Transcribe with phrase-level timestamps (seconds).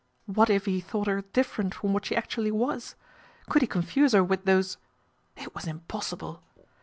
[0.25, 2.95] What if he thought her different from what she actually was?
[3.49, 4.77] Could he confuse her with those
[5.37, 6.41] It was impossible!